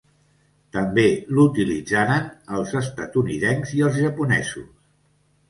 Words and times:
També 0.77 1.03
l'utilitzaren 1.39 2.25
els 2.61 2.73
estatunidencs 2.81 3.77
i 3.83 3.87
els 3.91 4.01
japonesos. 4.07 4.67